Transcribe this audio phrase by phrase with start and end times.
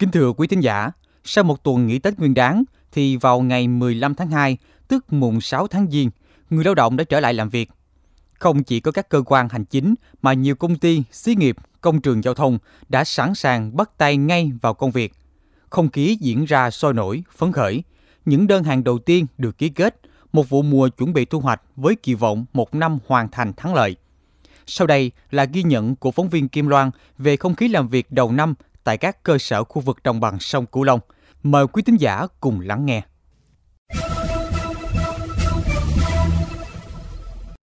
[0.00, 0.90] Kính thưa quý thính giả,
[1.24, 4.56] sau một tuần nghỉ Tết Nguyên đán thì vào ngày 15 tháng 2,
[4.88, 6.10] tức mùng 6 tháng Giêng,
[6.50, 7.70] người lao động đã trở lại làm việc.
[8.32, 12.00] Không chỉ có các cơ quan hành chính mà nhiều công ty, xí nghiệp, công
[12.00, 12.58] trường giao thông
[12.88, 15.12] đã sẵn sàng bắt tay ngay vào công việc.
[15.70, 17.82] Không khí diễn ra sôi nổi, phấn khởi.
[18.24, 20.00] Những đơn hàng đầu tiên được ký kết,
[20.32, 23.74] một vụ mùa chuẩn bị thu hoạch với kỳ vọng một năm hoàn thành thắng
[23.74, 23.96] lợi.
[24.66, 28.10] Sau đây là ghi nhận của phóng viên Kim Loan về không khí làm việc
[28.10, 28.54] đầu năm
[28.84, 31.00] tại các cơ sở khu vực đồng bằng sông Cửu Long.
[31.42, 33.02] Mời quý tín giả cùng lắng nghe.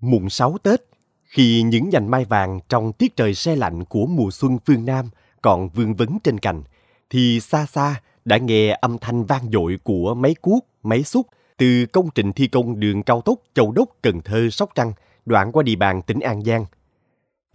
[0.01, 0.81] Mùng 6 Tết,
[1.23, 5.09] khi những nhành mai vàng trong tiết trời se lạnh của mùa xuân phương Nam
[5.41, 6.63] còn vương vấn trên cành,
[7.09, 11.85] thì xa xa đã nghe âm thanh vang dội của máy cuốc, máy xúc từ
[11.85, 14.93] công trình thi công đường cao tốc Châu Đốc, Cần Thơ, Sóc Trăng,
[15.25, 16.65] đoạn qua địa bàn tỉnh An Giang.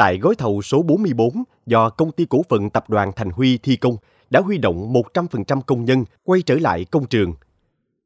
[0.03, 3.77] Tại gói thầu số 44 do công ty cổ phần tập đoàn Thành Huy thi
[3.77, 3.97] công
[4.31, 7.35] đã huy động 100% công nhân quay trở lại công trường.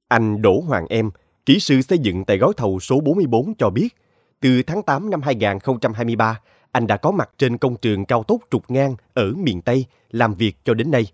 [0.09, 1.11] Anh Đỗ Hoàng Em,
[1.47, 3.89] kỹ sư xây dựng tại gói thầu số 44 cho biết,
[4.41, 6.41] từ tháng 8 năm 2023,
[6.73, 10.35] anh đã có mặt trên công trường cao tốc trục ngang ở miền Tây làm
[10.35, 11.07] việc cho đến nay.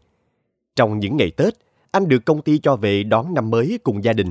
[0.76, 1.54] Trong những ngày Tết,
[1.90, 4.30] anh được công ty cho về đón năm mới cùng gia đình.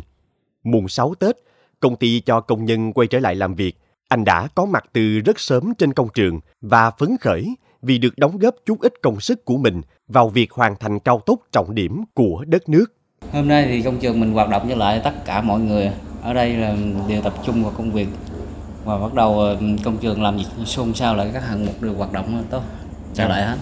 [0.64, 1.36] Mùng 6 Tết,
[1.80, 3.76] công ty cho công nhân quay trở lại làm việc.
[4.12, 8.18] Anh đã có mặt từ rất sớm trên công trường và phấn khởi vì được
[8.18, 11.76] đóng góp chút ít công sức của mình vào việc hoàn thành cao tốc trọng
[11.76, 12.86] điểm của đất nước.
[13.32, 16.34] Hôm nay thì công trường mình hoạt động trở lại tất cả mọi người ở
[16.34, 16.76] đây là
[17.08, 18.08] đều tập trung vào công việc
[18.86, 21.94] và bắt đầu ờ, công trường làm việc xôn xao lại các hạng mục đều
[21.94, 22.62] hoạt động tốt.
[23.14, 23.58] Trở lại hết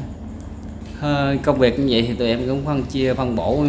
[1.43, 3.65] công việc như vậy thì tụi em cũng phân chia phân bổ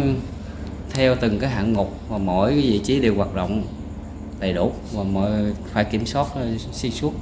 [0.89, 3.63] theo từng cái hạng mục và mỗi cái vị trí đều hoạt động
[4.41, 5.31] đầy đủ và mọi
[5.65, 7.13] phải kiểm soát ờ, xuyên suốt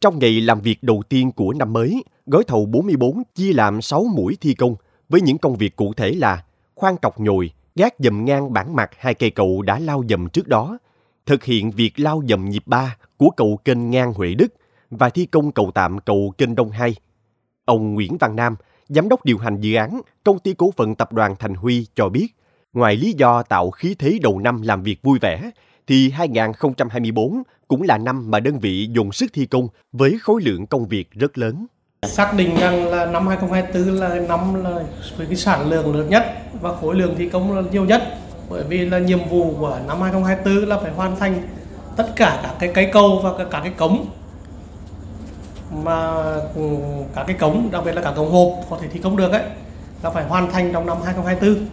[0.00, 4.04] trong ngày làm việc đầu tiên của năm mới, gói thầu 44 chia làm 6
[4.14, 4.74] mũi thi công
[5.08, 8.90] với những công việc cụ thể là khoan cọc nhồi, gác dầm ngang bản mặt
[8.98, 10.78] hai cây cầu đã lao dầm trước đó,
[11.26, 14.54] thực hiện việc lao dầm nhịp 3 của cầu kênh ngang Huệ Đức
[14.90, 16.94] và thi công cầu tạm cầu kênh Đông 2.
[17.64, 18.56] Ông Nguyễn Văn Nam,
[18.88, 22.08] giám đốc điều hành dự án công ty cổ phần tập đoàn Thành Huy cho
[22.08, 22.28] biết,
[22.72, 25.50] ngoài lý do tạo khí thế đầu năm làm việc vui vẻ,
[25.90, 30.66] thì 2024 cũng là năm mà đơn vị dùng sức thi công với khối lượng
[30.66, 31.66] công việc rất lớn.
[32.02, 34.70] Xác định rằng là năm 2024 là năm là
[35.16, 36.24] với cái sản lượng lớn nhất
[36.60, 38.02] và khối lượng thi công là nhiều nhất.
[38.50, 41.48] Bởi vì là nhiệm vụ của năm 2024 là phải hoàn thành
[41.96, 44.06] tất cả các cái cây cầu và cả cái cống.
[45.84, 46.22] Mà
[47.14, 49.32] cả các cái cống, đặc biệt là cả cống hộp có thể thi công được
[49.32, 49.42] ấy,
[50.02, 51.66] là phải hoàn thành trong năm 2024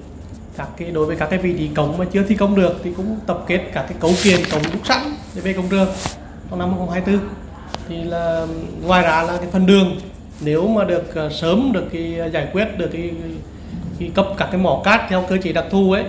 [0.57, 2.91] các cái đối với các cái vị trí cống mà chưa thi công được thì
[2.97, 5.01] cũng tập kết các cái cấu kiện cống đúc sẵn
[5.35, 5.87] để về công trường
[6.49, 7.29] trong năm 2024
[7.89, 8.47] thì là
[8.85, 9.99] ngoài ra là cái phần đường
[10.41, 13.11] nếu mà được ờ, sớm được cái ờ, giải quyết được cái,
[13.99, 16.03] cái cấp các cái mỏ cát theo cơ chế đặc thù ấy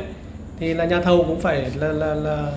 [0.60, 2.53] thì là nhà thầu cũng phải là là, là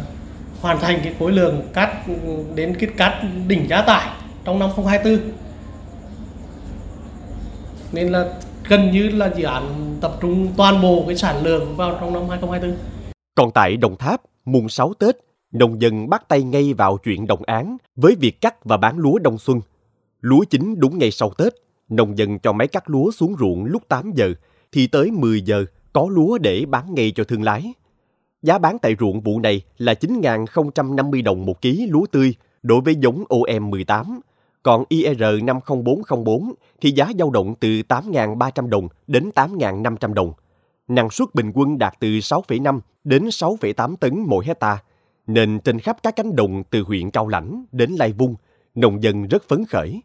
[0.61, 2.13] hoàn thành cái khối lượng cát ừ,
[2.55, 3.13] đến cái cát
[3.47, 4.09] đỉnh giá tải
[4.45, 5.31] trong năm 2024
[7.91, 8.25] nên là
[8.71, 12.23] gần như là dự án tập trung toàn bộ cái sản lượng vào trong năm
[12.29, 12.79] 2024.
[13.35, 15.15] Còn tại Đồng Tháp, mùng 6 Tết,
[15.51, 19.19] nông dân bắt tay ngay vào chuyện đồng án với việc cắt và bán lúa
[19.19, 19.61] đông xuân.
[20.21, 21.53] Lúa chín đúng ngày sau Tết,
[21.89, 24.33] nông dân cho máy cắt lúa xuống ruộng lúc 8 giờ,
[24.71, 27.73] thì tới 10 giờ có lúa để bán ngay cho thương lái.
[28.41, 32.33] Giá bán tại ruộng vụ này là 9.050 đồng một ký lúa tươi
[32.63, 34.19] đối với giống OM18,
[34.63, 36.51] còn IR50404
[36.81, 40.33] thì giá dao động từ 8.300 đồng đến 8.500 đồng.
[40.87, 44.83] Năng suất bình quân đạt từ 6,5 đến 6,8 tấn mỗi hecta,
[45.27, 48.35] nên trên khắp các cánh đồng từ huyện Cao Lãnh đến Lai Vung,
[48.75, 50.01] nông dân rất phấn khởi.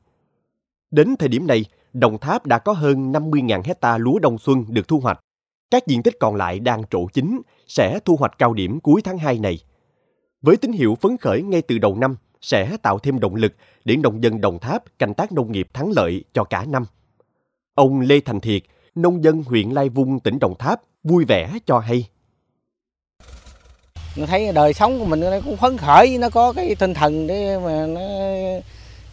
[0.91, 4.89] Đến thời điểm này, Đồng Tháp đã có hơn 50.000 hecta lúa đông xuân được
[4.89, 5.21] thu hoạch.
[5.71, 9.19] Các diện tích còn lại đang trổ chính sẽ thu hoạch cao điểm cuối tháng
[9.19, 9.59] 2 này.
[10.43, 13.53] Với tín hiệu phấn khởi ngay từ đầu năm, sẽ tạo thêm động lực
[13.85, 16.85] để nông dân Đồng Tháp canh tác nông nghiệp thắng lợi cho cả năm.
[17.75, 18.63] Ông Lê Thành Thiệt,
[18.95, 22.09] nông dân huyện Lai Vung, tỉnh Đồng Tháp, vui vẻ cho hay.
[24.17, 27.27] Nó thấy đời sống của mình nó cũng phấn khởi, nó có cái tinh thần
[27.27, 28.01] để mà nó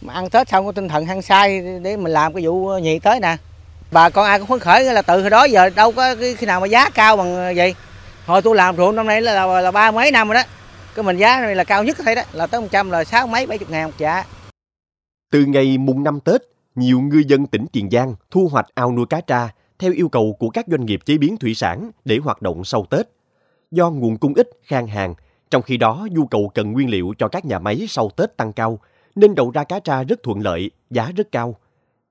[0.00, 2.98] mà ăn Tết xong có tinh thần hăng say để mình làm cái vụ nhị
[2.98, 3.36] tới nè.
[3.90, 6.60] Bà con ai cũng phấn khởi là từ hồi đó giờ đâu có khi nào
[6.60, 7.74] mà giá cao bằng vậy.
[8.26, 10.42] Hồi tôi làm ruộng năm nay là, là, là ba mấy năm rồi đó
[10.94, 13.46] cái mình giá này là cao nhất thấy đó là tới 100 là sáu mấy
[13.46, 14.24] bảy chục ngàn một chạ
[15.32, 16.42] từ ngày mùng năm Tết
[16.74, 20.36] nhiều ngư dân tỉnh Tiền Giang thu hoạch ao nuôi cá tra theo yêu cầu
[20.38, 23.08] của các doanh nghiệp chế biến thủy sản để hoạt động sau Tết.
[23.70, 25.14] Do nguồn cung ít, khan hàng,
[25.50, 28.52] trong khi đó nhu cầu cần nguyên liệu cho các nhà máy sau Tết tăng
[28.52, 28.78] cao,
[29.14, 31.56] nên đầu ra cá tra rất thuận lợi, giá rất cao.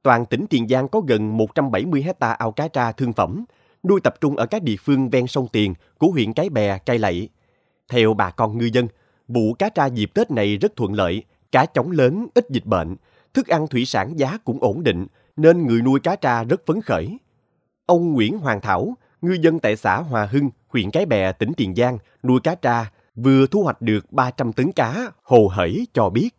[0.03, 3.45] Toàn tỉnh Tiền Giang có gần 170 hecta ao cá tra thương phẩm,
[3.83, 6.99] nuôi tập trung ở các địa phương ven sông Tiền của huyện Cái Bè, Cai
[6.99, 7.29] Lậy.
[7.93, 8.87] Theo bà con ngư dân,
[9.27, 12.95] vụ cá tra dịp Tết này rất thuận lợi, cá chóng lớn, ít dịch bệnh,
[13.33, 16.81] thức ăn thủy sản giá cũng ổn định, nên người nuôi cá tra rất phấn
[16.81, 17.17] khởi.
[17.85, 21.75] Ông Nguyễn Hoàng Thảo, ngư dân tại xã Hòa Hưng, huyện Cái Bè, tỉnh Tiền
[21.75, 26.29] Giang, nuôi cá tra, vừa thu hoạch được 300 tấn cá, hồ hởi cho biết.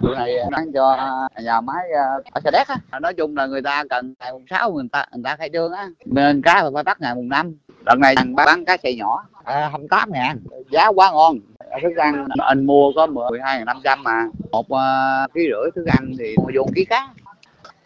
[0.00, 0.96] Vụ này bán cho
[1.42, 3.00] nhà máy ờ, ở Sa Đéc á.
[3.00, 5.72] Nói chung là người ta cần ngày mùng 6 người ta người ta khai trương
[5.72, 5.88] á.
[6.04, 7.56] Nên cá phải bắt ngày mùng 5.
[7.84, 10.38] Đợt này bán cá xay nhỏ à, 28 ngàn.
[10.70, 11.38] Giá quá ngon.
[11.82, 14.24] Thức ăn anh mua có 12 500 mà.
[14.50, 17.08] Một uh, ký rưỡi thức ăn thì mua vô ký cá.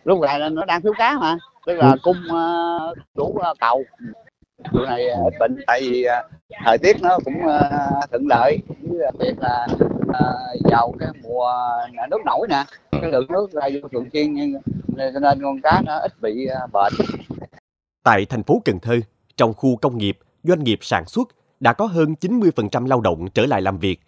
[0.05, 1.37] Lúc này nó đang thiếu cá mà.
[1.67, 3.85] Tức là cung uh, đủ uh, cầu
[4.73, 6.07] tụi này ít bệnh tại vì
[6.65, 7.35] thời tiết nó cũng
[8.11, 9.67] thuận lợi với việc là
[10.65, 11.53] vào cái mùa
[12.11, 14.35] nước nổi nè cái lượng nước ra vô thường xuyên
[14.97, 16.93] cho nên con cá nó ít bị bệnh
[18.05, 19.01] tại thành phố Cần Thơ
[19.37, 21.29] trong khu công nghiệp doanh nghiệp sản xuất
[21.61, 24.01] đã có hơn 90% lao động trở lại làm việc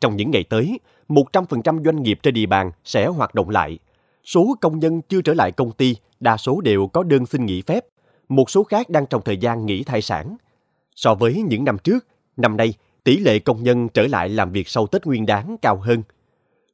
[0.00, 3.78] trong những ngày tới 100% doanh nghiệp trên địa bàn sẽ hoạt động lại
[4.24, 7.62] số công nhân chưa trở lại công ty đa số đều có đơn xin nghỉ
[7.62, 7.84] phép
[8.28, 10.36] một số khác đang trong thời gian nghỉ thai sản.
[10.96, 14.68] So với những năm trước, năm nay tỷ lệ công nhân trở lại làm việc
[14.68, 16.02] sau Tết Nguyên đán cao hơn.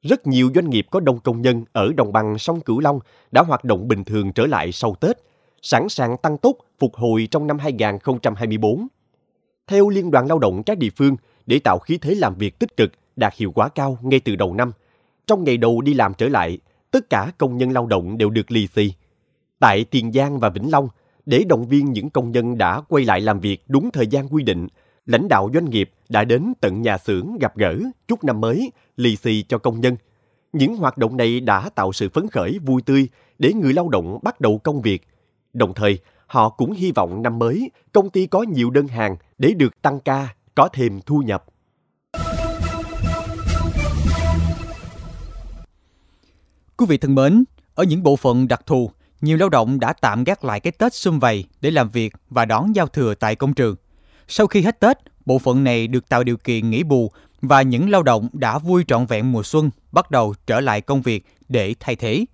[0.03, 3.43] Rất nhiều doanh nghiệp có đông công nhân ở đồng bằng sông Cửu Long đã
[3.43, 5.17] hoạt động bình thường trở lại sau Tết,
[5.63, 8.87] sẵn sàng tăng tốc phục hồi trong năm 2024.
[9.67, 11.17] Theo Liên đoàn Lao động các địa phương,
[11.47, 14.55] để tạo khí thế làm việc tích cực, đạt hiệu quả cao ngay từ đầu
[14.55, 14.73] năm,
[15.27, 16.59] trong ngày đầu đi làm trở lại,
[16.91, 18.93] tất cả công nhân lao động đều được lì xì.
[19.59, 20.89] Tại Tiền Giang và Vĩnh Long,
[21.27, 24.43] để động viên những công nhân đã quay lại làm việc đúng thời gian quy
[24.43, 24.69] định,
[25.07, 27.77] lãnh đạo doanh nghiệp đã đến tận nhà xưởng gặp gỡ,
[28.09, 29.97] chúc năm mới, lì xì cho công nhân.
[30.53, 33.09] Những hoạt động này đã tạo sự phấn khởi vui tươi
[33.39, 35.03] để người lao động bắt đầu công việc.
[35.53, 39.53] Đồng thời, họ cũng hy vọng năm mới công ty có nhiều đơn hàng để
[39.57, 41.45] được tăng ca, có thêm thu nhập.
[46.77, 47.45] Quý vị thân mến,
[47.75, 50.95] ở những bộ phận đặc thù nhiều lao động đã tạm gác lại cái Tết
[50.95, 53.77] xung vầy để làm việc và đón giao thừa tại công trường.
[54.29, 57.11] Sau khi hết Tết, bộ phận này được tạo điều kiện nghỉ bù
[57.43, 61.03] và những lao động đã vui trọn vẹn mùa xuân bắt đầu trở lại công
[61.03, 62.25] việc để thay thế.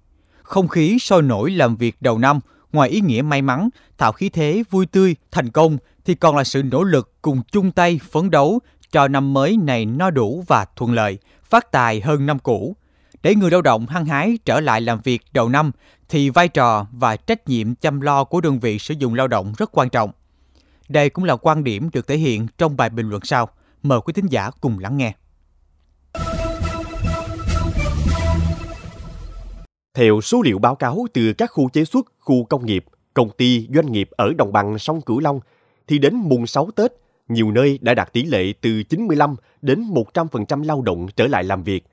[0.42, 2.40] Không khí sôi nổi làm việc đầu năm,
[2.76, 6.44] ngoài ý nghĩa may mắn, tạo khí thế vui tươi, thành công thì còn là
[6.44, 8.60] sự nỗ lực cùng chung tay phấn đấu
[8.92, 12.76] cho năm mới này no đủ và thuận lợi, phát tài hơn năm cũ.
[13.22, 15.70] Để người lao động hăng hái trở lại làm việc đầu năm
[16.08, 19.52] thì vai trò và trách nhiệm chăm lo của đơn vị sử dụng lao động
[19.58, 20.10] rất quan trọng.
[20.88, 23.48] Đây cũng là quan điểm được thể hiện trong bài bình luận sau.
[23.82, 25.12] Mời quý thính giả cùng lắng nghe.
[29.96, 32.84] Theo số liệu báo cáo từ các khu chế xuất, khu công nghiệp,
[33.14, 35.40] công ty, doanh nghiệp ở đồng bằng sông Cửu Long,
[35.86, 36.92] thì đến mùng 6 Tết,
[37.28, 39.84] nhiều nơi đã đạt tỷ lệ từ 95 đến
[40.14, 41.84] 100% lao động trở lại làm việc.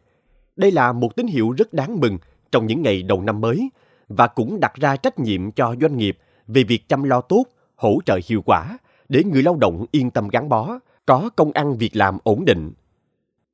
[0.55, 2.17] Đây là một tín hiệu rất đáng mừng
[2.51, 3.69] trong những ngày đầu năm mới
[4.07, 6.17] và cũng đặt ra trách nhiệm cho doanh nghiệp
[6.47, 7.45] về việc chăm lo tốt,
[7.75, 8.77] hỗ trợ hiệu quả
[9.09, 12.71] để người lao động yên tâm gắn bó, có công ăn việc làm ổn định.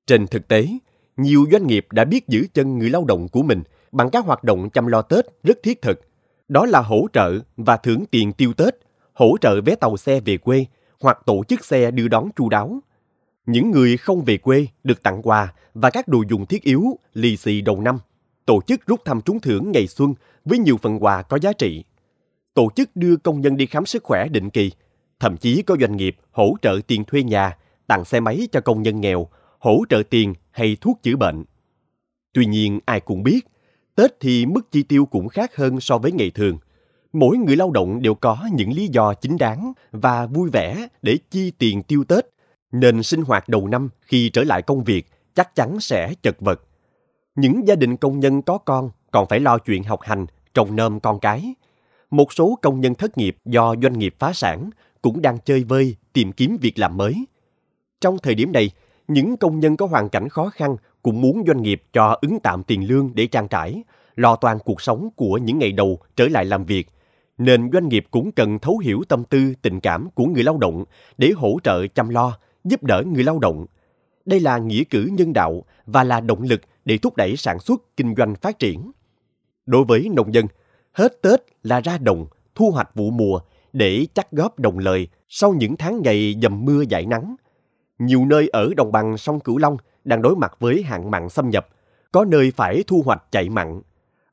[0.07, 0.68] Trên thực tế,
[1.18, 4.44] nhiều doanh nghiệp đã biết giữ chân người lao động của mình bằng các hoạt
[4.44, 6.00] động chăm lo Tết rất thiết thực.
[6.48, 8.76] Đó là hỗ trợ và thưởng tiền tiêu Tết,
[9.14, 10.66] hỗ trợ vé tàu xe về quê
[11.02, 12.80] hoặc tổ chức xe đưa đón chu đáo.
[13.46, 17.38] Những người không về quê được tặng quà và các đồ dùng thiết yếu lì
[17.38, 18.00] xì đầu năm
[18.50, 20.14] tổ chức rút thăm trúng thưởng ngày xuân
[20.46, 21.84] với nhiều phần quà có giá trị.
[22.54, 24.72] Tổ chức đưa công nhân đi khám sức khỏe định kỳ,
[25.19, 28.81] thậm chí có doanh nghiệp hỗ trợ tiền thuê nhà, tặng xe máy cho công
[28.81, 29.28] nhân nghèo,
[29.60, 31.44] hỗ trợ tiền hay thuốc chữa bệnh.
[32.34, 33.48] Tuy nhiên ai cũng biết,
[34.00, 36.58] Tết thì mức chi tiêu cũng khác hơn so với ngày thường.
[37.14, 41.18] Mỗi người lao động đều có những lý do chính đáng và vui vẻ để
[41.32, 42.26] chi tiền tiêu Tết,
[42.72, 46.62] nên sinh hoạt đầu năm khi trở lại công việc chắc chắn sẽ chật vật
[47.40, 51.00] những gia đình công nhân có con còn phải lo chuyện học hành, trồng nơm
[51.00, 51.54] con cái.
[52.12, 54.70] Một số công nhân thất nghiệp do doanh nghiệp phá sản
[55.02, 57.26] cũng đang chơi vơi tìm kiếm việc làm mới.
[58.02, 58.72] Trong thời điểm này,
[59.09, 62.63] những công nhân có hoàn cảnh khó khăn cũng muốn doanh nghiệp cho ứng tạm
[62.63, 63.83] tiền lương để trang trải,
[64.16, 66.87] lo toan cuộc sống của những ngày đầu trở lại làm việc,
[67.37, 70.83] nên doanh nghiệp cũng cần thấu hiểu tâm tư, tình cảm của người lao động
[71.18, 73.66] để hỗ trợ chăm lo, giúp đỡ người lao động.
[74.25, 77.81] Đây là nghĩa cử nhân đạo và là động lực để thúc đẩy sản xuất,
[77.97, 78.92] kinh doanh phát triển.
[79.66, 80.45] Đối với nông dân,
[80.92, 82.25] hết Tết là ra đồng,
[82.56, 83.39] thu hoạch vụ mùa
[83.73, 87.35] để chắc góp đồng lời sau những tháng ngày dầm mưa dải nắng.
[88.00, 91.50] Nhiều nơi ở đồng bằng sông Cửu Long đang đối mặt với hạn mặn xâm
[91.50, 91.68] nhập,
[92.12, 93.82] có nơi phải thu hoạch chạy mặn.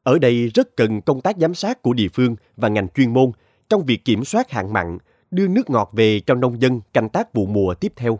[0.02, 3.30] Ở đây rất cần công tác giám sát của địa phương và ngành chuyên môn
[3.68, 4.98] trong việc kiểm soát hạn mặn,
[5.30, 8.18] đưa nước ngọt về cho nông dân canh tác vụ mùa tiếp theo.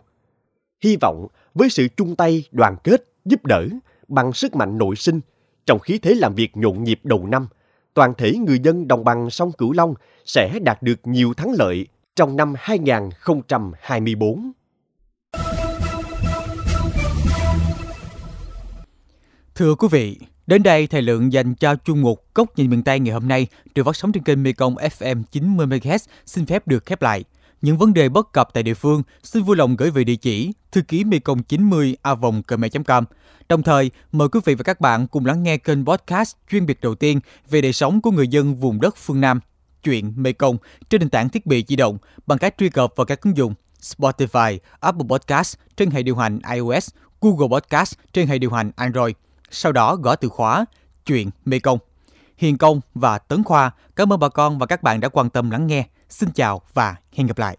[0.83, 3.67] Hy vọng với sự chung tay, đoàn kết, giúp đỡ,
[4.07, 5.19] bằng sức mạnh nội sinh,
[5.65, 7.47] trong khí thế làm việc nhộn nhịp đầu năm,
[7.93, 9.93] toàn thể người dân đồng bằng sông Cửu Long
[10.25, 14.51] sẽ đạt được nhiều thắng lợi trong năm 2024.
[19.57, 22.99] Thưa quý vị, đến đây thời lượng dành cho chuyên mục Góc nhìn miền Tây
[22.99, 27.01] ngày hôm nay được phát sóng trên kênh Mekong FM 90MHz xin phép được khép
[27.01, 27.23] lại.
[27.61, 30.53] Những vấn đề bất cập tại địa phương xin vui lòng gửi về địa chỉ
[30.71, 32.15] thư ký mekong 90 a
[32.85, 33.05] com
[33.49, 36.81] Đồng thời, mời quý vị và các bạn cùng lắng nghe kênh podcast chuyên biệt
[36.81, 39.39] đầu tiên về đời sống của người dân vùng đất phương Nam,
[39.83, 40.57] chuyện Mekong
[40.89, 41.97] trên nền tảng thiết bị di động
[42.27, 46.39] bằng cách truy cập vào các ứng dụng Spotify, Apple Podcast trên hệ điều hành
[46.53, 46.89] iOS,
[47.21, 49.13] Google Podcast trên hệ điều hành Android.
[49.51, 50.65] Sau đó gõ từ khóa
[51.05, 51.79] chuyện Mekong.
[52.37, 55.49] Hiền Công và Tấn Khoa, cảm ơn bà con và các bạn đã quan tâm
[55.49, 55.87] lắng nghe.
[56.09, 57.57] Xin chào và hẹn gặp lại.